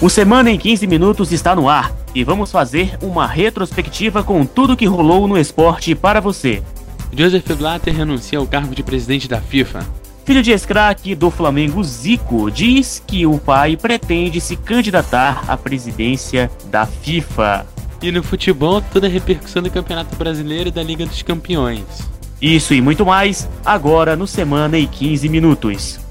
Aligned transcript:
O 0.00 0.08
Semana 0.08 0.48
em 0.48 0.56
15 0.56 0.86
Minutos 0.86 1.32
está 1.32 1.56
no 1.56 1.68
ar 1.68 1.92
e 2.14 2.22
vamos 2.22 2.52
fazer 2.52 2.96
uma 3.02 3.26
retrospectiva 3.26 4.22
com 4.22 4.46
tudo 4.46 4.76
que 4.76 4.86
rolou 4.86 5.26
no 5.26 5.36
esporte 5.36 5.92
para 5.92 6.20
você. 6.20 6.62
Joseph 7.12 7.50
Blatter 7.58 7.96
renuncia 7.96 8.38
ao 8.38 8.46
cargo 8.46 8.76
de 8.76 8.84
presidente 8.84 9.26
da 9.26 9.40
FIFA. 9.40 9.84
Filho 10.24 10.40
de 10.40 10.52
ex-craque 10.52 11.16
do 11.16 11.32
Flamengo, 11.32 11.82
Zico, 11.82 12.48
diz 12.48 13.02
que 13.04 13.26
o 13.26 13.38
pai 13.38 13.76
pretende 13.76 14.40
se 14.40 14.54
candidatar 14.54 15.42
à 15.48 15.56
presidência 15.56 16.48
da 16.66 16.86
FIFA. 16.86 17.66
E 18.00 18.12
no 18.12 18.22
futebol, 18.22 18.80
toda 18.80 19.08
a 19.08 19.10
repercussão 19.10 19.64
do 19.64 19.70
Campeonato 19.70 20.14
Brasileiro 20.14 20.68
e 20.68 20.72
da 20.72 20.82
Liga 20.82 21.06
dos 21.06 21.22
Campeões. 21.22 21.82
Isso 22.40 22.72
e 22.72 22.80
muito 22.80 23.04
mais, 23.04 23.48
agora 23.64 24.14
no 24.14 24.28
Semana 24.28 24.78
em 24.78 24.86
15 24.86 25.28
Minutos. 25.28 26.07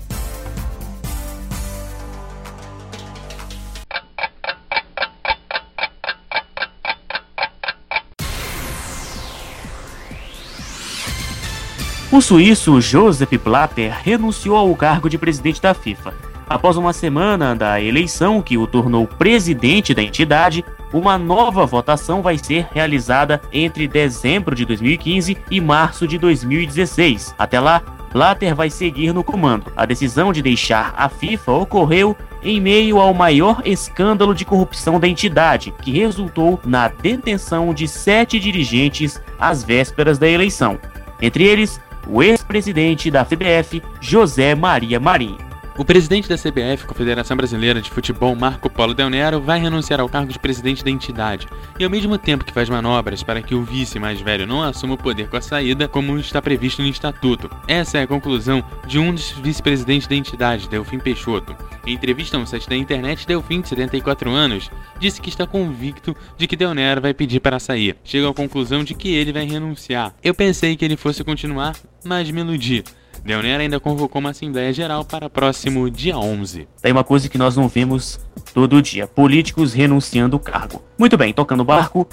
O 12.09 12.21
suíço 12.21 12.79
Joseph 12.79 13.34
Blatter 13.43 13.93
renunciou 14.02 14.55
ao 14.55 14.73
cargo 14.77 15.09
de 15.09 15.17
presidente 15.17 15.61
da 15.61 15.73
FIFA. 15.73 16.13
Após 16.47 16.77
uma 16.77 16.93
semana 16.93 17.53
da 17.53 17.81
eleição 17.81 18.41
que 18.41 18.57
o 18.57 18.66
tornou 18.66 19.05
presidente 19.05 19.93
da 19.93 20.02
entidade, 20.02 20.63
uma 20.93 21.17
nova 21.17 21.66
votação 21.66 22.21
vai 22.21 22.38
ser 22.38 22.66
realizada 22.71 23.41
entre 23.52 23.89
dezembro 23.89 24.55
de 24.55 24.63
2015 24.63 25.38
e 25.52 25.59
março 25.59 26.07
de 26.07 26.17
2016. 26.17 27.35
Até 27.38 27.59
lá, 27.59 27.81
Blatter 28.13 28.55
vai 28.55 28.69
seguir 28.69 29.13
no 29.13 29.21
comando. 29.21 29.69
A 29.75 29.85
decisão 29.85 30.31
de 30.31 30.41
deixar 30.41 30.94
a 30.95 31.09
FIFA 31.09 31.52
ocorreu 31.52 32.16
em 32.41 32.61
meio 32.61 33.02
ao 33.02 33.13
maior 33.13 33.61
escândalo 33.66 34.33
de 34.33 34.45
corrupção 34.45 34.97
da 34.97 35.09
entidade, 35.09 35.73
que 35.81 35.91
resultou 35.91 36.58
na 36.63 36.88
detenção 36.88 37.73
de 37.73 37.86
sete 37.86 38.39
dirigentes 38.39 39.21
às 39.38 39.61
vésperas 39.61 40.17
da 40.17 40.30
eleição. 40.30 40.80
Entre 41.21 41.44
eles, 41.44 41.81
o 42.09 42.23
ex-presidente 42.23 43.11
da 43.11 43.25
CBF, 43.25 43.81
José 44.02 44.55
Maria 44.55 45.00
Marinho. 45.00 45.47
O 45.78 45.86
presidente 45.86 46.28
da 46.28 46.36
CBF, 46.36 46.88
Confederação 46.88 47.38
Brasileira 47.38 47.80
de 47.80 47.92
Futebol, 47.92 48.36
Marco 48.36 48.67
Polo 48.67 48.95
Del 48.95 49.11
Nero, 49.11 49.39
vai 49.39 49.59
renunciar 49.59 50.00
ao 50.00 50.09
cargo 50.09 50.33
de 50.33 50.39
presidente 50.39 50.83
da 50.83 50.89
entidade, 50.89 51.47
e 51.80 51.83
ao 51.83 51.89
mesmo 51.89 52.17
tempo 52.17 52.44
que 52.44 52.52
faz 52.52 52.67
manobras 52.67 53.22
para 53.22 53.44
que 53.44 53.53
o 53.53 53.64
vice 53.64 54.00
mais 54.00 54.20
velho 54.20 54.48
não 54.48 54.64
assuma 54.64 54.95
o 54.95 54.98
poder 54.98 55.30
com 55.30 55.38
a 55.38 55.42
saída, 55.42 55.88
como 55.88 56.17
está 56.17 56.42
previsto 56.42 56.81
no 56.81 56.88
estatuto. 56.88 57.48
Essa 57.67 58.00
é 58.00 58.02
a 58.02 58.08
conclusão 58.08 58.64
de 58.88 58.98
um 58.98 59.14
dos 59.14 59.30
vice-presidentes 59.33 60.08
da 60.08 60.16
entidade, 60.16 60.67
Delfim 60.67 60.98
Peixoto. 60.98 61.55
Em 61.86 61.94
entrevista 61.94 62.38
a 62.38 62.39
um 62.39 62.45
site 62.48 62.67
da 62.67 62.75
internet, 62.75 63.28
Delfim, 63.28 63.61
de 63.61 63.70
74 63.70 64.31
anos, 64.31 64.72
disse 65.00 65.22
que 65.22 65.30
está 65.30 65.45
convicto 65.45 66.16
de 66.36 66.48
que 66.48 66.55
Del 66.55 66.73
Nero 66.73 67.02
vai 67.02 67.14
pedir 67.14 67.39
para 67.39 67.59
sair. 67.59 67.95
Chega 68.03 68.28
à 68.28 68.33
conclusão 68.33 68.83
de 68.83 68.95
que 68.95 69.09
ele 69.09 69.31
vai 69.31 69.45
renunciar. 69.45 70.16
Eu 70.23 70.33
pensei 70.33 70.75
que 70.75 70.83
ele 70.83 70.98
fosse 70.98 71.23
continuar, 71.23 71.75
mas 72.03 72.31
me 72.31 72.42
iludi. 72.42 72.83
Leonel 73.26 73.60
ainda 73.60 73.80
convocou 73.80 74.20
uma 74.20 74.30
Assembleia 74.30 74.72
Geral 74.72 75.04
para 75.04 75.30
próximo 75.30 75.90
dia 75.90 76.18
11. 76.18 76.68
Tem 76.82 76.92
uma 76.92 77.04
coisa 77.04 77.28
que 77.28 77.38
nós 77.38 77.56
não 77.56 77.68
vemos 77.68 78.20
todo 78.54 78.82
dia: 78.82 79.08
políticos 79.08 79.73
renunciando 79.73 80.38
o 80.38 80.40
cargo. 80.40 80.82
Muito 80.98 81.18
bem, 81.18 81.34
tocando 81.34 81.62
o 81.62 81.66
barco. 81.66 82.08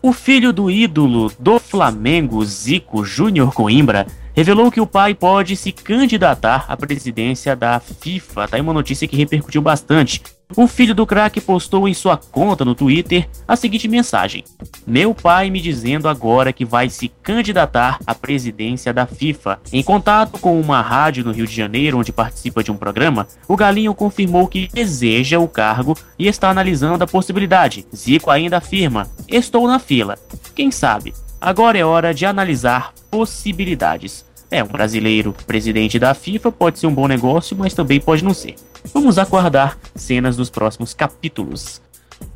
O 0.00 0.12
filho 0.12 0.52
do 0.52 0.70
ídolo 0.70 1.32
do 1.40 1.58
Flamengo, 1.58 2.44
Zico 2.44 3.04
Júnior 3.04 3.52
Coimbra, 3.52 4.06
revelou 4.32 4.70
que 4.70 4.80
o 4.80 4.86
pai 4.86 5.12
pode 5.12 5.56
se 5.56 5.72
candidatar 5.72 6.66
à 6.68 6.76
presidência 6.76 7.56
da 7.56 7.80
FIFA. 7.80 8.46
Tá 8.46 8.56
aí 8.56 8.60
uma 8.60 8.72
notícia 8.72 9.08
que 9.08 9.16
repercutiu 9.16 9.60
bastante. 9.60 10.22
O 10.56 10.66
filho 10.66 10.94
do 10.94 11.06
craque 11.06 11.42
postou 11.42 11.86
em 11.86 11.92
sua 11.92 12.16
conta 12.16 12.64
no 12.64 12.74
Twitter 12.74 13.28
a 13.46 13.54
seguinte 13.54 13.86
mensagem: 13.86 14.44
Meu 14.86 15.14
pai 15.14 15.50
me 15.50 15.60
dizendo 15.60 16.08
agora 16.08 16.52
que 16.52 16.64
vai 16.64 16.88
se 16.88 17.08
candidatar 17.22 17.98
à 18.06 18.14
presidência 18.14 18.92
da 18.92 19.06
FIFA. 19.06 19.60
Em 19.70 19.82
contato 19.82 20.38
com 20.38 20.58
uma 20.58 20.80
rádio 20.80 21.24
no 21.24 21.32
Rio 21.32 21.46
de 21.46 21.54
Janeiro, 21.54 21.98
onde 21.98 22.12
participa 22.12 22.64
de 22.64 22.72
um 22.72 22.76
programa, 22.76 23.28
o 23.46 23.56
Galinho 23.56 23.94
confirmou 23.94 24.48
que 24.48 24.68
deseja 24.72 25.38
o 25.38 25.46
cargo 25.46 25.96
e 26.18 26.26
está 26.26 26.48
analisando 26.48 27.04
a 27.04 27.06
possibilidade. 27.06 27.86
Zico 27.94 28.30
ainda 28.30 28.56
afirma: 28.56 29.06
Estou 29.28 29.68
na 29.68 29.78
fila. 29.78 30.18
Quem 30.54 30.70
sabe? 30.70 31.12
Agora 31.38 31.76
é 31.78 31.84
hora 31.84 32.14
de 32.14 32.24
analisar 32.24 32.92
possibilidades. 33.10 34.26
É, 34.50 34.64
um 34.64 34.68
brasileiro 34.68 35.34
presidente 35.46 35.98
da 35.98 36.14
FIFA 36.14 36.50
pode 36.50 36.78
ser 36.78 36.86
um 36.86 36.94
bom 36.94 37.06
negócio, 37.06 37.54
mas 37.56 37.74
também 37.74 38.00
pode 38.00 38.24
não 38.24 38.32
ser. 38.32 38.54
Vamos 38.92 39.18
aguardar 39.18 39.76
cenas 39.94 40.36
dos 40.36 40.50
próximos 40.50 40.94
capítulos. 40.94 41.80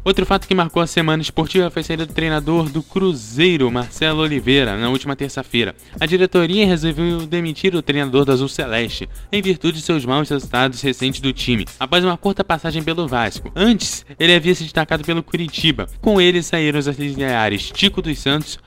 Outro 0.05 0.27
fato 0.27 0.49
que 0.49 0.55
marcou 0.55 0.83
a 0.83 0.87
semana 0.87 1.23
esportiva 1.23 1.71
foi 1.71 1.81
a 1.81 1.85
saída 1.85 2.05
do 2.05 2.13
treinador 2.13 2.69
do 2.69 2.83
Cruzeiro, 2.83 3.71
Marcelo 3.71 4.23
Oliveira, 4.23 4.77
na 4.77 4.89
última 4.89 5.15
terça-feira. 5.15 5.77
A 6.01 6.07
diretoria 6.07 6.67
resolveu 6.67 7.25
demitir 7.25 7.73
o 7.77 7.81
treinador 7.81 8.25
do 8.25 8.33
Azul 8.33 8.49
Celeste, 8.49 9.09
em 9.31 9.41
virtude 9.41 9.79
de 9.79 9.85
seus 9.85 10.05
maus 10.05 10.29
resultados 10.29 10.83
recentes 10.83 11.21
do 11.21 11.33
time, 11.33 11.67
após 11.79 12.05
uma 12.05 12.17
curta 12.17 12.43
passagem 12.43 12.83
pelo 12.83 13.07
Vasco. 13.07 13.53
Antes, 13.55 14.05
ele 14.19 14.35
havia 14.35 14.53
se 14.57 14.65
destacado 14.65 15.05
pelo 15.05 15.23
Curitiba. 15.23 15.87
Com 16.01 16.21
ele 16.21 16.43
saíram 16.43 16.81
os 16.81 16.89
auxiliares 16.89 17.71
Tico 17.71 18.03
dos 18.03 18.19
Santos, 18.19 18.59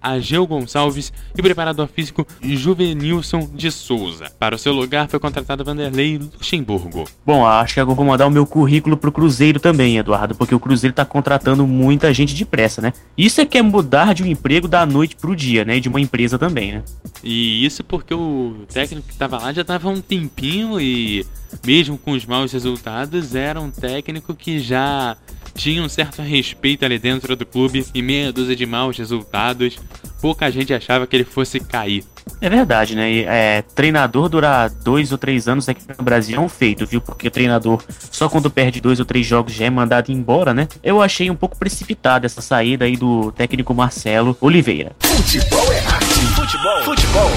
Ageu 0.00 0.48
Gonçalves 0.48 1.12
e 1.36 1.38
o 1.38 1.44
preparador 1.44 1.86
físico 1.86 2.26
Juvenilson 2.42 3.48
de 3.54 3.70
Souza. 3.70 4.32
Para 4.36 4.56
o 4.56 4.58
seu 4.58 4.72
lugar 4.72 5.06
foi 5.06 5.20
contratado 5.20 5.64
Vanderlei 5.64 6.18
Luxemburgo. 6.18 7.04
Bom, 7.24 7.46
acho 7.46 7.74
que 7.74 7.80
agora 7.80 7.94
vou 7.94 8.04
mandar 8.04 8.26
o 8.26 8.32
meu 8.32 8.44
currículo 8.44 8.96
pro 8.96 9.12
Cruzeiro 9.12 9.60
também, 9.60 9.96
Eduardo, 9.96 10.34
porque 10.34 10.52
o 10.52 10.58
Cruzeiro 10.58 10.71
Cruzeiro 10.72 10.94
tá 10.94 11.04
contratando 11.04 11.66
muita 11.66 12.12
gente 12.14 12.34
depressa, 12.34 12.80
né? 12.80 12.94
Isso 13.16 13.42
é 13.42 13.44
que 13.44 13.58
é 13.58 13.62
mudar 13.62 14.14
de 14.14 14.22
um 14.22 14.26
emprego 14.26 14.66
da 14.66 14.86
noite 14.86 15.14
pro 15.14 15.36
dia, 15.36 15.66
né? 15.66 15.76
E 15.76 15.80
de 15.80 15.88
uma 15.88 16.00
empresa 16.00 16.38
também, 16.38 16.72
né? 16.72 16.82
E 17.22 17.64
isso 17.64 17.84
porque 17.84 18.14
o 18.14 18.64
técnico 18.72 19.06
que 19.06 19.14
tava 19.14 19.38
lá 19.38 19.52
já 19.52 19.62
tava 19.62 19.90
um 19.90 20.00
tempinho 20.00 20.80
e 20.80 21.26
mesmo 21.64 21.98
com 21.98 22.12
os 22.12 22.24
maus 22.24 22.50
resultados, 22.52 23.34
era 23.34 23.60
um 23.60 23.70
técnico 23.70 24.34
que 24.34 24.58
já 24.58 25.14
tinha 25.54 25.82
um 25.82 25.88
certo 25.88 26.22
respeito 26.22 26.84
ali 26.84 26.98
dentro 26.98 27.36
do 27.36 27.46
clube 27.46 27.86
e 27.94 28.02
meia 28.02 28.32
dúzia 28.32 28.56
de 28.56 28.66
maus 28.66 28.96
resultados, 28.96 29.78
pouca 30.20 30.50
gente 30.50 30.72
achava 30.72 31.06
que 31.06 31.16
ele 31.16 31.24
fosse 31.24 31.60
cair. 31.60 32.04
É 32.40 32.48
verdade, 32.48 32.94
né? 32.94 33.18
É, 33.20 33.62
treinador 33.74 34.28
durar 34.28 34.70
dois 34.70 35.12
ou 35.12 35.18
três 35.18 35.48
anos 35.48 35.68
aqui 35.68 35.82
no 35.96 36.04
Brasil 36.04 36.36
é 36.36 36.40
um 36.40 36.48
feito, 36.48 36.86
viu? 36.86 37.00
Porque 37.00 37.28
o 37.28 37.30
treinador 37.30 37.82
só 38.10 38.28
quando 38.28 38.50
perde 38.50 38.80
dois 38.80 39.00
ou 39.00 39.06
três 39.06 39.26
jogos 39.26 39.52
já 39.52 39.66
é 39.66 39.70
mandado 39.70 40.10
embora, 40.12 40.54
né? 40.54 40.68
Eu 40.82 41.02
achei 41.02 41.30
um 41.30 41.36
pouco 41.36 41.56
precipitada 41.56 42.26
essa 42.26 42.40
saída 42.40 42.84
aí 42.84 42.96
do 42.96 43.32
técnico 43.32 43.74
Marcelo 43.74 44.36
Oliveira. 44.40 44.92
Futebol 45.00 45.72
é 45.72 45.78
arte. 45.80 46.14
Futebol. 46.34 46.82
Futebol. 46.84 47.30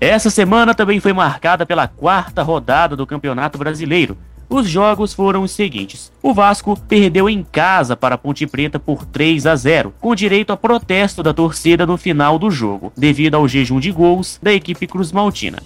Essa 0.00 0.28
semana 0.28 0.74
também 0.74 1.00
foi 1.00 1.14
marcada 1.14 1.64
pela 1.64 1.88
quarta 1.88 2.42
rodada 2.42 2.94
do 2.94 3.06
Campeonato 3.06 3.56
Brasileiro. 3.56 4.18
Os 4.54 4.68
jogos 4.68 5.12
foram 5.12 5.42
os 5.42 5.50
seguintes: 5.50 6.12
o 6.22 6.32
Vasco 6.32 6.78
perdeu 6.86 7.28
em 7.28 7.42
casa 7.42 7.96
para 7.96 8.14
a 8.14 8.18
Ponte 8.18 8.46
Preta 8.46 8.78
por 8.78 9.04
3 9.04 9.46
a 9.46 9.56
0, 9.56 9.92
com 10.00 10.14
direito 10.14 10.52
a 10.52 10.56
protesto 10.56 11.24
da 11.24 11.34
torcida 11.34 11.84
no 11.84 11.96
final 11.96 12.38
do 12.38 12.52
jogo, 12.52 12.92
devido 12.96 13.34
ao 13.34 13.48
jejum 13.48 13.80
de 13.80 13.90
gols 13.90 14.38
da 14.40 14.52
equipe 14.52 14.86
Cruz 14.86 15.10
Maltina. 15.10 15.58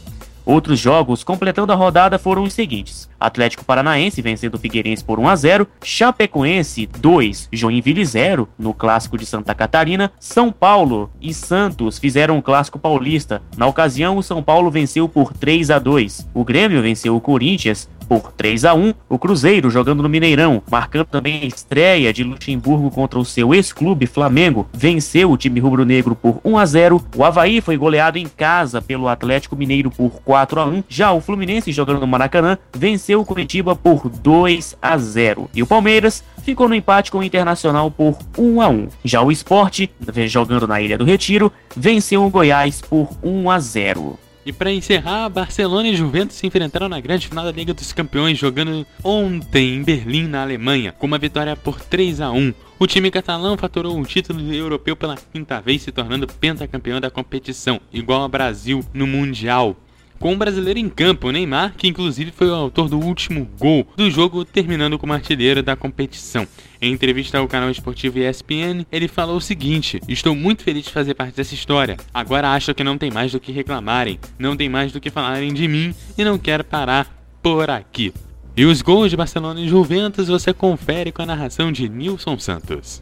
Outros 0.42 0.80
jogos 0.80 1.22
completando 1.22 1.70
a 1.70 1.76
rodada 1.76 2.18
foram 2.18 2.44
os 2.44 2.54
seguintes: 2.54 3.10
Atlético 3.20 3.62
Paranaense 3.62 4.22
vencendo 4.22 4.54
o 4.54 4.58
Figueirense 4.58 5.04
por 5.04 5.18
1 5.18 5.28
a 5.28 5.36
0, 5.36 5.68
Chapecoense 5.84 6.86
2, 6.86 7.50
Joinville 7.52 8.02
0 8.02 8.48
no 8.58 8.72
clássico 8.72 9.18
de 9.18 9.26
Santa 9.26 9.54
Catarina, 9.54 10.10
São 10.18 10.50
Paulo 10.50 11.10
e 11.20 11.34
Santos 11.34 11.98
fizeram 11.98 12.38
um 12.38 12.40
clássico 12.40 12.78
paulista. 12.78 13.42
Na 13.54 13.66
ocasião, 13.66 14.16
o 14.16 14.22
São 14.22 14.42
Paulo 14.42 14.70
venceu 14.70 15.06
por 15.06 15.34
3 15.34 15.70
a 15.70 15.78
2. 15.78 16.30
O 16.32 16.42
Grêmio 16.42 16.80
venceu 16.80 17.14
o 17.14 17.20
Corinthians 17.20 17.86
por 18.08 18.32
3 18.32 18.64
a 18.64 18.74
1 18.74 18.94
o 19.08 19.18
Cruzeiro 19.18 19.70
jogando 19.70 20.02
no 20.02 20.08
Mineirão, 20.08 20.62
marcando 20.70 21.06
também 21.06 21.42
a 21.42 21.46
estreia 21.46 22.12
de 22.12 22.24
Luxemburgo 22.24 22.90
contra 22.90 23.18
o 23.18 23.24
seu 23.24 23.54
ex-clube 23.54 24.06
Flamengo, 24.06 24.66
venceu 24.72 25.30
o 25.30 25.36
time 25.36 25.60
rubro-negro 25.60 26.16
por 26.16 26.40
1 26.44 26.58
a 26.58 26.66
0 26.66 27.04
o 27.16 27.24
Havaí 27.24 27.60
foi 27.60 27.76
goleado 27.76 28.18
em 28.18 28.26
casa 28.26 28.80
pelo 28.80 29.08
Atlético 29.08 29.56
Mineiro 29.56 29.90
por 29.90 30.10
4 30.24 30.60
a 30.60 30.66
1 30.66 30.84
já 30.88 31.12
o 31.12 31.20
Fluminense 31.20 31.72
jogando 31.72 32.00
no 32.00 32.06
Maracanã 32.06 32.56
venceu 32.74 33.20
o 33.20 33.24
Curitiba 33.24 33.76
por 33.76 34.08
2 34.08 34.76
a 34.80 34.96
0 34.96 35.50
e 35.54 35.62
o 35.62 35.66
Palmeiras 35.66 36.24
ficou 36.42 36.68
no 36.68 36.74
empate 36.74 37.10
com 37.10 37.18
o 37.18 37.22
Internacional 37.22 37.90
por 37.90 38.16
1 38.38 38.62
a 38.62 38.68
1 38.68 38.88
já 39.04 39.20
o 39.20 39.30
Esporte, 39.30 39.90
jogando 40.26 40.66
na 40.66 40.80
Ilha 40.80 40.96
do 40.96 41.04
Retiro, 41.04 41.52
venceu 41.76 42.24
o 42.24 42.30
Goiás 42.30 42.80
por 42.80 43.08
1 43.22 43.50
a 43.50 43.58
0 43.58 44.18
e 44.44 44.52
para 44.52 44.72
encerrar, 44.72 45.28
Barcelona 45.28 45.88
e 45.88 45.96
Juventus 45.96 46.36
se 46.36 46.46
enfrentaram 46.46 46.88
na 46.88 47.00
grande 47.00 47.28
final 47.28 47.44
da 47.44 47.52
Liga 47.52 47.74
dos 47.74 47.92
Campeões, 47.92 48.38
jogando 48.38 48.86
ontem 49.04 49.74
em 49.74 49.82
Berlim, 49.82 50.26
na 50.26 50.42
Alemanha, 50.42 50.92
com 50.92 51.06
uma 51.06 51.18
vitória 51.18 51.54
por 51.54 51.80
3 51.80 52.20
a 52.20 52.30
1. 52.30 52.54
O 52.78 52.86
time 52.86 53.10
catalão 53.10 53.56
faturou 53.56 53.96
um 53.96 54.04
título 54.04 54.52
europeu 54.52 54.96
pela 54.96 55.16
quinta 55.16 55.60
vez, 55.60 55.82
se 55.82 55.92
tornando 55.92 56.26
pentacampeão 56.26 57.00
da 57.00 57.10
competição, 57.10 57.80
igual 57.92 58.22
ao 58.22 58.28
Brasil 58.28 58.84
no 58.94 59.06
Mundial. 59.06 59.76
Com 60.18 60.32
um 60.32 60.38
brasileiro 60.38 60.78
em 60.78 60.88
campo, 60.88 61.30
Neymar, 61.30 61.74
que 61.76 61.88
inclusive 61.88 62.32
foi 62.32 62.48
o 62.48 62.54
autor 62.54 62.88
do 62.88 62.98
último 62.98 63.48
gol 63.58 63.86
do 63.96 64.10
jogo, 64.10 64.44
terminando 64.44 64.98
como 64.98 65.12
artilheiro 65.12 65.62
da 65.62 65.76
competição. 65.76 66.46
Em 66.80 66.92
entrevista 66.92 67.38
ao 67.38 67.48
canal 67.48 67.70
esportivo 67.70 68.18
ESPN, 68.18 68.84
ele 68.90 69.08
falou 69.08 69.36
o 69.36 69.40
seguinte: 69.40 70.00
Estou 70.08 70.34
muito 70.34 70.62
feliz 70.62 70.84
de 70.84 70.92
fazer 70.92 71.14
parte 71.14 71.36
dessa 71.36 71.54
história. 71.54 71.96
Agora 72.12 72.52
acho 72.52 72.74
que 72.74 72.84
não 72.84 72.98
tem 72.98 73.10
mais 73.10 73.32
do 73.32 73.40
que 73.40 73.52
reclamarem, 73.52 74.18
não 74.38 74.56
tem 74.56 74.68
mais 74.68 74.92
do 74.92 75.00
que 75.00 75.10
falarem 75.10 75.52
de 75.52 75.66
mim 75.66 75.94
e 76.16 76.24
não 76.24 76.38
quero 76.38 76.64
parar 76.64 77.06
por 77.42 77.70
aqui. 77.70 78.12
E 78.56 78.64
os 78.64 78.82
gols 78.82 79.10
de 79.10 79.16
Barcelona 79.16 79.60
e 79.60 79.68
Juventus 79.68 80.26
você 80.26 80.52
confere 80.52 81.12
com 81.12 81.22
a 81.22 81.26
narração 81.26 81.70
de 81.70 81.88
Nilson 81.88 82.38
Santos. 82.38 83.00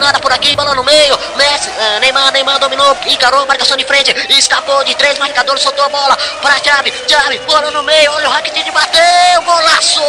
Nada 0.00 0.18
por 0.18 0.32
aqui, 0.32 0.56
bola 0.56 0.74
no 0.74 0.82
meio. 0.82 1.18
Messi, 1.36 1.68
uh, 1.68 2.00
Neymar, 2.00 2.32
Neymar 2.32 2.58
dominou, 2.58 2.96
encarou, 3.06 3.46
marcação 3.46 3.76
de 3.76 3.84
frente, 3.84 4.14
escapou 4.30 4.82
de 4.82 4.94
três 4.94 5.18
marcadores, 5.18 5.62
soltou 5.62 5.84
a 5.84 5.90
bola 5.90 6.16
para 6.40 6.58
chave, 6.64 6.90
chave, 7.06 7.38
bola 7.40 7.70
no 7.70 7.82
meio. 7.82 8.10
Olha 8.12 8.28
o 8.28 8.30
Rakitic 8.32 8.72
bateu, 8.72 9.42
golaço! 9.42 10.00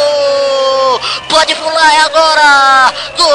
Pode 1.28 1.54
pular, 1.56 1.94
é 1.94 2.00
agora! 2.00 2.92
Gol! 3.16 3.26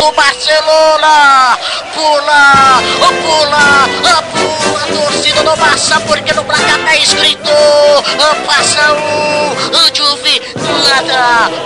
Do 0.00 0.12
Barcelona! 0.12 1.58
Pula, 1.94 2.82
oh, 3.00 3.12
pula, 3.22 3.88
oh, 4.04 4.22
pula, 4.32 4.82
a 4.82 4.86
torcida 4.86 5.42
não 5.42 5.56
passa 5.56 5.98
porque 6.00 6.32
no 6.34 6.44
placar 6.44 6.78
tá 6.84 6.94
escrito: 6.96 7.50
passa 8.46 8.92
um, 8.92 9.15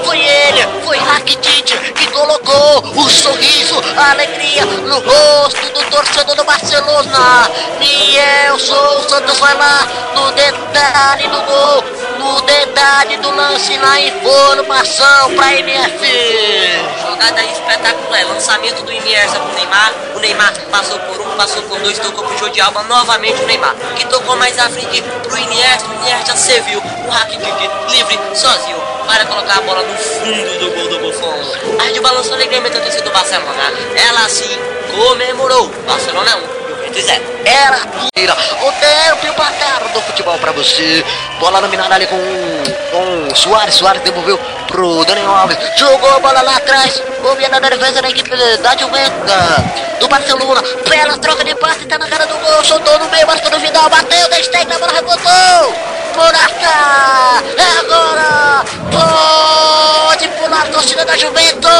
Foi 0.04 0.18
ele, 0.18 0.66
foi 0.84 0.98
Rakitic 0.98 1.94
que 1.94 2.06
colocou 2.08 2.84
o 2.96 3.08
sorriso, 3.08 3.82
a 3.96 4.10
alegria 4.10 4.64
no 4.64 4.98
rosto 5.00 5.72
do 5.72 5.90
torcedor 5.90 6.36
do 6.36 6.44
Barcelona. 6.44 7.50
Nielson 7.78 9.08
Santos 9.08 9.38
vai 9.38 9.54
lá 9.54 9.86
no 10.14 10.32
detalhe 10.32 11.28
do 11.28 11.40
gol, 11.42 11.84
no 12.18 12.40
detalhe 12.42 13.16
do 13.18 13.30
lance 13.30 13.76
na 13.78 14.00
informação 14.00 15.34
pra 15.34 15.54
MF. 15.54 17.00
Jogada 17.02 17.42
espetacular, 17.44 18.24
lançamento 18.26 18.82
do 18.82 18.92
Iniesta 18.92 19.38
pro 19.38 19.54
Neymar. 19.54 19.92
O 20.14 20.18
Neymar 20.18 20.52
passou 20.70 20.98
por 21.00 21.20
um, 21.20 21.36
passou 21.36 21.62
por 21.62 21.80
dois, 21.80 21.98
tocou 21.98 22.24
pro 22.24 22.38
Jordi 22.38 22.60
Alba, 22.60 22.82
novamente 22.84 23.42
o 23.42 23.46
Neymar. 23.46 23.74
Que 23.96 24.06
tocou 24.06 24.36
mais 24.36 24.58
à 24.58 24.68
frente 24.68 25.02
pro 25.02 25.38
Iniesta, 25.38 25.88
o 25.88 25.94
Iniesta 25.94 26.36
serviu 26.36 26.82
Rakitic 27.10 27.70
livre, 27.90 28.18
sozinho, 28.34 28.76
para 29.06 29.26
colocar 29.26 29.58
a 29.58 29.60
bola 29.62 29.82
no 29.82 29.96
fundo 29.96 30.58
do 30.58 30.70
gol 30.70 30.88
do 30.88 30.98
Buffon. 31.00 31.34
A 31.80 31.84
gente 31.86 32.00
balançou 32.00 32.34
alegremente 32.34 32.76
a 32.76 32.80
torcida 32.80 33.04
do 33.04 33.10
Barcelona. 33.10 33.72
Ela 33.96 34.28
se 34.28 34.48
comemorou. 34.94 35.68
Barcelona 35.86 36.36
1. 36.36 36.70
Juventus 36.70 37.04
0. 37.04 37.22
Era 37.44 37.78
o 38.62 38.72
tempo 38.72 39.26
e 39.26 39.30
o 39.30 39.34
placar 39.34 39.92
do 39.92 40.00
futebol 40.02 40.38
pra 40.38 40.52
você. 40.52 41.04
Bola 41.40 41.60
dominada 41.60 41.94
ali 41.94 42.06
com, 42.06 42.16
Soares. 43.34 43.74
Soares 43.74 44.02
devolveu 44.02 44.38
pro 44.66 45.04
Daniel 45.04 45.30
Alves. 45.30 45.58
Jogou 45.76 46.10
a 46.16 46.20
bola 46.20 46.42
lá 46.42 46.56
atrás. 46.56 47.02
Movendo 47.22 47.60
na 47.60 47.68
defesa 47.68 48.02
da 48.02 48.10
equipe 48.10 48.30
da 48.58 48.76
Juventus. 48.76 50.00
Do 50.00 50.08
Barcelona. 50.08 50.62
Bela 50.88 51.18
troca 51.18 51.44
de 51.44 51.54
passe. 51.56 51.86
Tá 51.86 51.98
na 51.98 52.08
cara 52.08 52.26
do 52.26 52.34
gol. 52.36 52.64
Soltou 52.64 52.98
no 52.98 53.08
meio. 53.10 53.26
Marcou 53.26 53.50
no 53.50 53.58
Vidal. 53.58 53.88
Bateu. 53.90 54.28
Destec 54.28 54.66
na 54.66 54.78
bola. 54.78 54.92
Rebotou. 54.92 55.74
Morata. 56.16 57.44
É 57.56 57.78
agora. 57.80 58.64
Pode 58.90 60.28
pular 60.28 60.62
a 60.62 60.66
torcida 60.66 61.04
da 61.04 61.16
Juventus. 61.16 61.79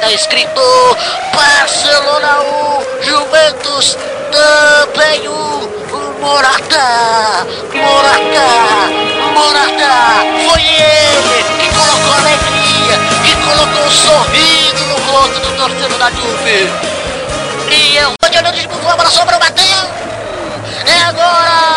Tá 0.00 0.12
escrito 0.12 0.60
Barcelona 1.34 2.40
1, 3.00 3.04
Juventus 3.04 3.96
também 4.30 5.28
1. 5.28 5.56
Morata, 6.20 7.46
Morata, 7.72 8.48
Morata, 9.32 9.92
foi 10.48 10.62
ele 10.62 11.44
que 11.60 11.68
colocou 11.76 12.14
alegria, 12.14 12.98
que 13.22 13.36
colocou 13.44 13.84
um 13.84 13.90
sorriso 13.90 14.84
no 14.86 15.12
rosto 15.12 15.40
do 15.40 15.56
torcedor 15.56 15.98
da 15.98 16.10
Juve. 16.10 16.70
E 17.70 17.98
de 17.98 18.38
olhando 18.38 18.52
de 18.52 18.64
a 18.64 18.96
bola 18.96 19.10
sobrou, 19.10 19.38
bateu. 19.38 19.64
É 20.86 21.04
agora. 21.04 21.75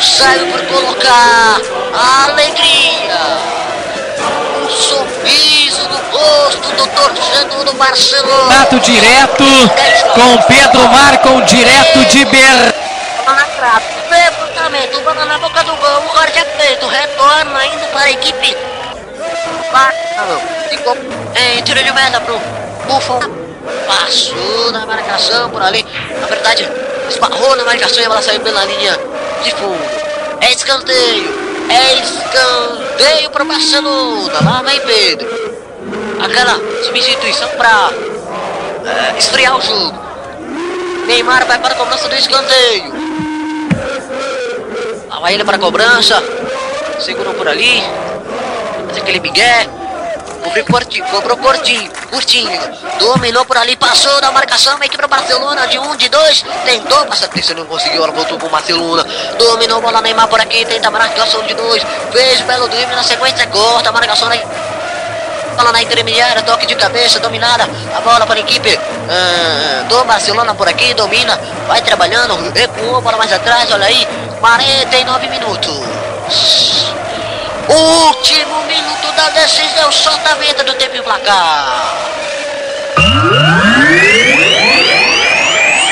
O 0.00 0.02
responsável 0.02 0.46
por 0.46 0.62
colocar 0.66 1.60
a 1.92 2.24
alegria, 2.30 3.20
um 4.64 4.70
sorriso 4.70 5.82
no 5.88 6.18
rosto 6.18 6.68
do 6.74 6.86
torcedor 6.86 7.64
do 7.64 7.74
Barcelona. 7.74 8.54
Contato 8.54 8.80
direto 8.80 9.44
com 10.14 10.42
Pedro 10.44 10.88
Marcon, 10.88 11.42
direto 11.42 12.04
de 12.06 12.24
Ber. 12.24 12.74
Bola 13.24 13.36
na 13.36 13.44
trave, 13.44 13.84
levantamento, 14.10 15.00
bola 15.02 15.24
na 15.26 15.38
boca 15.38 15.62
do 15.64 15.76
gol, 15.76 15.98
o 15.98 16.08
corte 16.08 16.38
é 16.38 16.44
feito, 16.44 16.86
retorna 16.86 17.58
ainda 17.58 17.86
para 17.88 18.00
a 18.00 18.10
equipe. 18.10 18.56
Ficou 20.70 20.96
em 21.36 21.62
tiro 21.62 21.84
de 21.84 21.92
meta 21.92 22.20
pro 22.22 22.40
Buffon. 22.86 23.20
Passou 23.86 24.72
na 24.72 24.86
marcação 24.86 25.50
por 25.50 25.62
ali. 25.62 25.84
Na 26.20 26.26
verdade, 26.26 26.68
esbarrou 27.08 27.54
na 27.56 27.64
marcação 27.64 28.02
e 28.02 28.06
a 28.06 28.08
bola 28.08 28.22
saiu 28.22 28.40
pela 28.40 28.64
linha 28.64 28.98
de 29.42 29.50
fundo. 29.52 30.10
É 30.40 30.52
escanteio. 30.52 31.50
É 31.68 31.94
escanteio 31.94 33.30
pro 33.30 33.44
Barcelona. 33.44 34.40
Lá 34.44 34.62
vem 34.62 34.80
Pedro. 34.80 35.28
Aquela 36.22 36.60
substituição 36.84 37.48
pra 37.50 37.90
é, 38.84 39.18
esfriar 39.18 39.56
o 39.56 39.60
jogo. 39.60 39.98
Neymar 41.06 41.46
vai 41.46 41.58
para 41.58 41.74
a 41.74 41.76
cobrança 41.76 42.08
do 42.08 42.14
escanteio. 42.14 42.92
Lá 45.08 45.20
vai 45.20 45.34
ele 45.34 45.44
para 45.44 45.56
a 45.56 45.60
cobrança. 45.60 46.22
Segurou 46.98 47.34
por 47.34 47.48
ali. 47.48 47.82
Faz 48.86 48.98
aquele 48.98 49.20
migué. 49.20 49.68
Cobriu 50.42 50.64
curtinho, 50.64 51.04
cobrou 51.06 51.36
curtinho, 51.36 51.90
curtinho. 52.10 52.50
Dominou 52.98 53.44
por 53.44 53.56
ali, 53.56 53.76
passou 53.76 54.20
da 54.20 54.30
marcação, 54.32 54.78
meio 54.78 54.90
que 54.90 54.96
pro 54.96 55.06
Barcelona, 55.06 55.66
de 55.66 55.78
um, 55.78 55.94
de 55.96 56.08
dois. 56.08 56.42
Tentou 56.64 57.06
passar, 57.06 57.28
terceiro 57.28 57.60
não 57.60 57.66
conseguiu, 57.66 58.02
ela 58.02 58.12
voltou 58.12 58.38
pro 58.38 58.48
Barcelona. 58.48 59.04
Dominou, 59.38 59.80
bola 59.80 60.00
Neymar 60.00 60.28
por 60.28 60.40
aqui, 60.40 60.64
tenta 60.64 60.88
a 60.88 60.90
marcação 60.90 61.42
de 61.44 61.54
dois. 61.54 61.82
Fez 62.12 62.40
o 62.40 62.44
belo 62.44 62.68
drible 62.68 62.94
na 62.94 63.04
sequência, 63.04 63.46
corta 63.48 63.90
a 63.90 63.92
marcação 63.92 64.28
aí. 64.28 64.42
Bola 65.56 65.72
na 65.72 65.82
intermediária, 65.82 66.42
toque 66.42 66.66
de 66.66 66.74
cabeça, 66.74 67.20
dominada. 67.20 67.68
A 67.94 68.00
bola 68.00 68.26
para 68.26 68.36
a 68.36 68.40
equipe 68.40 68.78
ah, 68.78 69.84
do 69.88 70.04
Barcelona 70.04 70.54
por 70.54 70.68
aqui, 70.68 70.94
domina, 70.94 71.38
vai 71.66 71.82
trabalhando, 71.82 72.34
recuou, 72.52 73.00
bola 73.02 73.18
mais 73.18 73.32
atrás, 73.32 73.70
olha 73.70 73.86
aí. 73.86 74.08
49 74.40 75.28
minutos. 75.28 76.90
Último 77.70 78.64
minuto 78.64 79.12
da 79.12 79.28
decisão, 79.30 79.92
solta 79.92 80.32
a 80.32 80.34
venda 80.34 80.64
do 80.64 80.74
tempo 80.74 80.96
e 80.96 81.02
placar. 81.02 81.96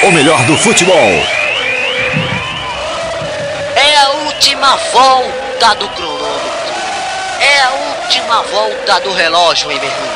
O 0.03 0.11
melhor 0.11 0.43
do 0.43 0.59
futebol. 0.59 0.97
É 3.77 3.97
a 3.97 4.09
última 4.25 4.77
volta 4.93 5.75
do 5.77 5.89
cronômetro. 5.91 6.51
É 7.41 7.61
a 7.61 7.71
última 7.71 8.43
volta 8.43 9.01
do 9.01 9.13
relógio, 9.13 9.71
hein, 9.71 9.79
meu 9.79 9.89
irmão? 9.89 10.09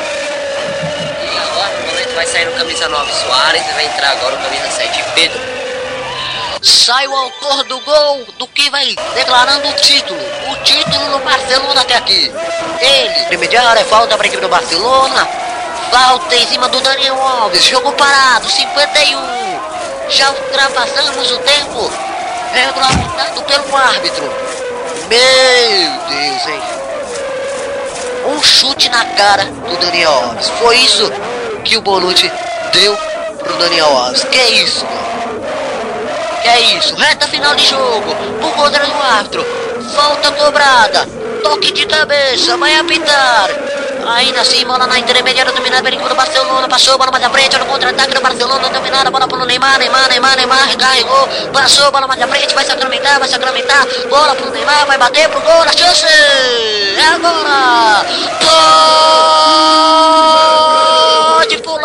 E 1.23 1.37
agora 1.37 1.71
o 1.77 1.87
momento 1.87 2.13
vai 2.13 2.25
sair 2.27 2.45
no 2.45 2.51
camisa 2.57 2.89
9 2.89 3.13
Soares 3.13 3.65
e 3.65 3.73
vai 3.73 3.85
entrar 3.85 4.11
agora 4.11 4.35
o 4.35 4.39
camisa 4.39 4.69
7 4.69 5.01
Pedro. 5.15 5.39
sai 6.61 7.07
o 7.07 7.15
autor 7.15 7.63
do 7.65 7.79
gol 7.81 8.25
do 8.37 8.47
que 8.47 8.69
vai 8.69 8.95
declarando 9.15 9.69
o 9.69 9.73
título. 9.73 10.19
Título 10.63 11.11
do 11.11 11.19
Barcelona 11.19 11.81
até 11.81 11.95
aqui. 11.95 12.31
Ele, 12.79 13.19
intermediário, 13.21 13.81
é 13.81 13.85
falta 13.85 14.15
para 14.15 14.25
a 14.25 14.27
equipe 14.27 14.41
do 14.41 14.49
Barcelona. 14.49 15.27
Falta 15.91 16.35
em 16.35 16.47
cima 16.47 16.67
do 16.69 16.79
Daniel 16.81 17.21
Alves. 17.21 17.63
Jogo 17.63 17.91
parado, 17.93 18.49
51. 18.49 19.19
Já 20.09 20.29
ultrapassamos 20.31 21.31
o 21.31 21.37
tempo 21.39 21.91
regulamentado 22.53 23.41
pelo 23.43 23.75
árbitro. 23.75 24.23
Meu 25.09 25.99
Deus, 26.09 26.47
hein? 26.47 26.61
Um 28.25 28.41
chute 28.41 28.89
na 28.89 29.05
cara 29.05 29.45
do 29.45 29.77
Daniel 29.77 30.11
Alves. 30.11 30.49
Foi 30.59 30.77
isso 30.77 31.11
que 31.63 31.77
o 31.77 31.81
Bonucci 31.81 32.31
deu 32.71 32.97
pro 33.39 33.57
Daniel 33.57 33.97
Alves. 33.97 34.23
Que 34.23 34.37
isso, 34.37 34.85
mano? 34.85 35.43
Que 36.41 36.47
é 36.49 36.59
isso? 36.77 36.95
Reta 36.95 37.27
final 37.27 37.55
de 37.55 37.65
jogo. 37.65 38.15
Por 38.41 38.51
conta 38.53 38.79
do 38.79 39.01
árbitro. 39.01 39.62
Falta 39.91 40.31
cobrada. 40.31 41.07
Toque 41.43 41.71
de 41.71 41.85
cabeça. 41.85 42.57
Vai 42.57 42.75
apitar. 42.75 43.49
Ainda 44.05 44.41
assim, 44.41 44.65
bola 44.65 44.85
na 44.85 44.99
intermediária 44.99 45.51
dominada 45.51 45.89
do 45.89 46.15
Barcelona. 46.15 46.67
Passou, 46.67 46.97
bola 46.97 47.11
mais 47.11 47.23
à 47.23 47.29
frente. 47.29 47.57
No 47.57 47.65
contra-ataque 47.65 48.13
do 48.13 48.21
Barcelona. 48.21 48.69
Dominada, 48.69 49.09
bola 49.09 49.27
pro 49.27 49.45
Neymar. 49.45 49.79
Neymar, 49.79 50.09
Neymar, 50.09 50.35
Neymar. 50.35 50.67
Recarregou. 50.67 51.27
Passou, 51.53 51.91
bola 51.91 52.07
mais 52.07 52.21
à 52.21 52.27
frente. 52.27 52.53
Vai 52.53 52.65
sacramentar, 52.65 53.19
vai 53.19 53.27
sacramentar. 53.27 53.87
Bola 54.09 54.35
pro 54.35 54.51
Neymar. 54.51 54.85
Vai 54.87 54.97
bater 54.97 55.29
pro 55.29 55.41
gol. 55.41 55.61
A 55.61 55.71
chance. 55.71 56.05
É 56.05 57.07
agora. 57.15 58.05
Pode 61.37 61.57
pular. 61.59 61.82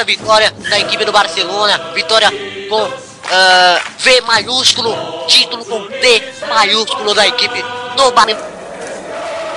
Essa 0.00 0.06
vitória 0.06 0.50
da 0.70 0.80
equipe 0.80 1.04
do 1.04 1.12
Barcelona, 1.12 1.76
vitória 1.92 2.30
com 2.70 2.90
ah, 3.30 3.80
V 3.98 4.20
maiúsculo, 4.22 4.96
título 5.26 5.62
com 5.66 5.86
D 5.88 6.22
maiúsculo 6.48 7.12
da 7.12 7.26
equipe 7.26 7.62
do 7.96 8.10
Barcelona. 8.12 8.49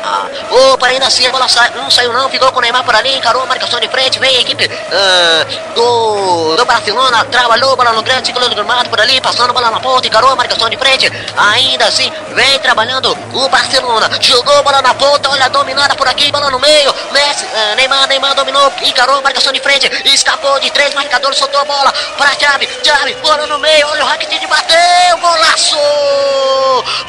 Ah, 0.05 0.27
opa, 0.73 0.87
ainda 0.87 1.07
assim 1.07 1.25
a 1.25 1.31
bola 1.31 1.47
sa 1.47 1.69
não 1.75 1.89
saiu 1.89 2.11
não, 2.11 2.29
ficou 2.29 2.51
com 2.51 2.59
o 2.59 2.61
Neymar 2.61 2.83
por 2.83 2.93
ali, 2.93 3.15
encarou 3.15 3.41
a 3.41 3.45
marcação 3.45 3.79
de 3.79 3.87
frente, 3.87 4.19
vem 4.19 4.35
a 4.35 4.41
equipe 4.41 4.69
ah, 4.91 5.45
do, 5.73 6.57
do 6.57 6.65
Barcelona, 6.65 7.23
trabalhou 7.31 7.73
bola 7.77 7.93
no 7.93 8.03
grande 8.03 8.27
ciclo 8.27 8.49
do 8.49 8.53
gramado 8.53 8.89
por 8.89 8.99
ali, 8.99 9.21
passando 9.21 9.53
bola 9.53 9.71
na 9.71 9.79
ponta, 9.79 10.05
encarou 10.05 10.31
a 10.31 10.35
marcação 10.35 10.69
de 10.69 10.75
frente, 10.75 11.09
ainda 11.37 11.85
assim 11.85 12.11
vem 12.33 12.59
trabalhando 12.59 13.17
o 13.33 13.47
Barcelona, 13.47 14.09
jogou 14.19 14.61
bola 14.61 14.81
na 14.81 14.93
ponta, 14.93 15.29
olha 15.29 15.49
dominada 15.49 15.95
por 15.95 16.07
aqui, 16.09 16.29
bola 16.33 16.51
no 16.51 16.59
meio, 16.59 16.93
Messi, 17.13 17.45
ah, 17.55 17.75
Neymar, 17.75 18.05
Neymar 18.07 18.35
dominou, 18.35 18.73
encarou 18.81 19.19
a 19.19 19.21
marcação 19.21 19.53
de 19.53 19.61
frente, 19.61 19.89
escapou 20.05 20.59
de 20.59 20.69
três 20.71 20.93
marcadores, 20.93 21.37
soltou 21.37 21.61
a 21.61 21.65
bola 21.65 21.93
para 22.17 22.37
Xavi, 22.37 22.67
Xavi, 22.83 23.15
bola 23.21 23.47
no 23.47 23.57
meio, 23.57 23.87
olha 23.87 24.03
o 24.03 24.07
Rakitic 24.07 24.45
bateu, 24.49 25.17
golaço! 25.21 25.77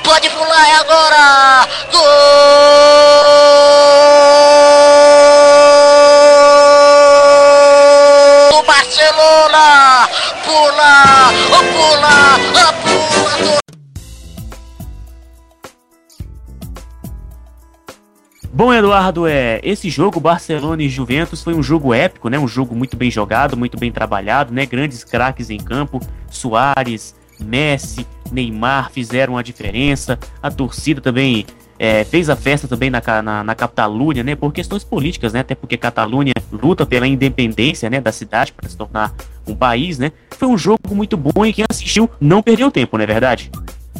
Pode 0.04 0.30
pular, 0.30 0.68
é 0.68 0.76
agora! 0.76 1.68
Gol! 1.90 2.84
Do 8.50 8.62
Barcelona! 8.67 10.09
Pula! 10.45 11.31
Pula! 11.73 12.14
Bom, 18.53 18.73
Eduardo, 18.73 19.26
é, 19.26 19.61
esse 19.64 19.91
jogo 19.91 20.21
Barcelona 20.21 20.81
e 20.81 20.88
Juventus 20.88 21.43
foi 21.43 21.55
um 21.55 21.62
jogo 21.62 21.93
épico, 21.93 22.29
né? 22.29 22.38
Um 22.38 22.47
jogo 22.47 22.75
muito 22.75 22.97
bem 22.97 23.11
jogado, 23.11 23.57
muito 23.57 23.76
bem 23.76 23.91
trabalhado, 23.91 24.55
né? 24.55 24.64
Grandes 24.64 25.03
craques 25.03 25.50
em 25.50 25.59
campo, 25.59 26.00
Soares, 26.31 27.17
Messi, 27.41 28.07
Neymar 28.31 28.93
fizeram 28.93 29.37
a 29.37 29.43
diferença. 29.43 30.19
A 30.41 30.53
torcida 30.53 31.00
também 31.00 31.45
é, 31.78 32.04
fez 32.04 32.28
a 32.31 32.37
festa 32.37 32.69
também 32.69 32.90
na, 32.90 33.02
na, 33.23 33.45
na 33.45 33.54
Catalunha, 33.54 34.23
né? 34.23 34.35
Por 34.35 34.52
questões 34.52 34.85
políticas, 34.85 35.33
né? 35.33 35.40
Até 35.40 35.54
porque 35.54 35.76
Catalunha 35.76 36.33
luta 36.52 36.87
pela 36.87 37.07
independência, 37.07 37.90
né? 37.90 38.00
Da 38.00 38.12
cidade 38.12 38.52
para 38.52 38.69
se 38.69 38.76
tornar 38.76 39.14
um 39.47 39.54
país, 39.54 39.99
né? 39.99 40.12
Foi 40.31 40.49
um 40.49 40.59
jogo 40.59 40.95
muito 40.95 41.16
bom 41.16 41.45
e 41.45 41.52
quem 41.52 41.64
assistiu 41.71 42.09
não 42.21 42.43
perdeu 42.43 42.71
tempo, 42.71 42.97
não 42.97 43.04
é 43.04 43.07
verdade? 43.07 43.50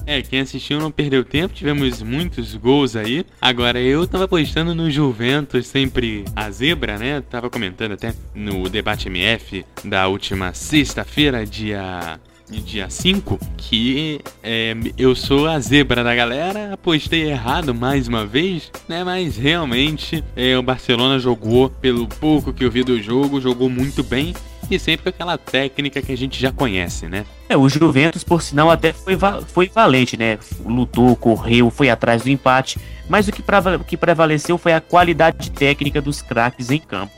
É, 0.07 0.21
quem 0.21 0.40
assistiu 0.40 0.78
não 0.78 0.90
perdeu 0.90 1.25
tempo, 1.25 1.54
tivemos 1.54 2.02
muitos 2.02 2.54
gols 2.54 2.95
aí. 2.95 3.25
Agora, 3.40 3.81
eu 3.81 4.07
tava 4.07 4.25
apostando 4.25 4.75
no 4.75 4.90
Juventus, 4.90 5.66
sempre 5.66 6.25
a 6.37 6.50
zebra, 6.50 6.99
né? 6.99 7.23
Tava 7.23 7.49
comentando 7.49 7.93
até 7.93 8.12
no 8.35 8.69
debate 8.69 9.09
MF 9.09 9.64
da 9.83 10.07
última 10.07 10.52
sexta-feira, 10.52 11.47
dia. 11.47 12.21
Dia 12.61 12.88
5, 12.90 13.38
que 13.56 14.20
é, 14.42 14.75
eu 14.99 15.14
sou 15.14 15.46
a 15.49 15.58
zebra 15.61 16.02
da 16.04 16.14
galera, 16.14 16.73
apostei 16.75 17.28
errado 17.30 17.75
mais 17.75 18.08
uma 18.08 18.25
vez, 18.26 18.70
né? 18.88 19.02
Mas 19.04 19.37
realmente 19.37 20.23
é, 20.37 20.56
o 20.56 20.62
Barcelona 20.62 21.18
jogou, 21.18 21.68
pelo 21.70 22.06
pouco 22.06 22.52
que 22.52 22.64
eu 22.64 22.70
vi 22.70 22.82
do 22.82 23.00
jogo, 23.02 23.40
jogou 23.40 23.68
muito 23.68 24.02
bem 24.02 24.34
e 24.70 24.78
sempre 24.78 25.02
com 25.04 25.08
aquela 25.11 25.37
técnica 25.37 26.00
que 26.00 26.11
a 26.12 26.16
gente 26.16 26.40
já 26.40 26.50
conhece, 26.50 27.06
né? 27.06 27.25
É, 27.49 27.56
o 27.56 27.68
Juventus, 27.68 28.25
por 28.25 28.40
sinal, 28.42 28.70
até 28.70 28.92
foi, 28.92 29.14
va- 29.14 29.42
foi 29.42 29.68
valente, 29.68 30.16
né? 30.16 30.38
Lutou, 30.64 31.14
correu, 31.16 31.70
foi 31.70 31.90
atrás 31.90 32.23
do 32.23 32.30
empate, 32.30 32.78
mas 33.08 33.28
o 33.28 33.32
que, 33.32 33.42
o 33.42 33.84
que 33.84 33.96
prevaleceu 33.96 34.56
foi 34.56 34.73
a 34.73 34.80
qualidade 34.80 35.50
técnica 35.50 36.00
dos 36.00 36.23
craques 36.23 36.70
em 36.70 36.78
campo. 36.78 37.12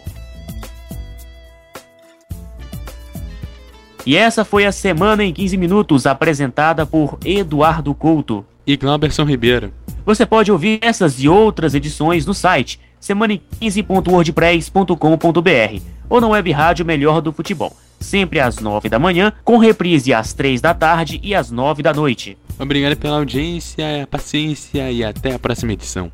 E 4.06 4.16
essa 4.16 4.44
foi 4.44 4.64
a 4.64 4.70
Semana 4.70 5.24
em 5.24 5.32
15 5.32 5.56
Minutos, 5.56 6.06
apresentada 6.06 6.86
por 6.86 7.18
Eduardo 7.24 7.92
Couto. 7.92 8.46
E 8.64 8.76
Glauberson 8.76 9.24
Ribeiro. 9.24 9.72
Você 10.04 10.24
pode 10.24 10.52
ouvir 10.52 10.78
essas 10.80 11.20
e 11.20 11.28
outras 11.28 11.74
edições 11.74 12.24
no 12.24 12.32
site 12.32 12.78
semana15.wordpress.com.br 13.02 15.82
ou 16.08 16.20
na 16.20 16.28
web 16.28 16.52
rádio 16.52 16.86
Melhor 16.86 17.20
do 17.20 17.32
Futebol, 17.32 17.76
sempre 17.98 18.38
às 18.38 18.60
9 18.60 18.88
da 18.88 18.96
manhã, 18.98 19.32
com 19.44 19.58
reprise 19.58 20.14
às 20.14 20.32
3 20.32 20.60
da 20.60 20.72
tarde 20.72 21.20
e 21.22 21.34
às 21.34 21.50
9 21.50 21.82
da 21.82 21.92
noite. 21.92 22.38
Obrigado 22.58 22.96
pela 22.96 23.18
audiência, 23.18 24.08
paciência 24.10 24.90
e 24.90 25.04
até 25.04 25.34
a 25.34 25.38
próxima 25.38 25.72
edição. 25.72 26.10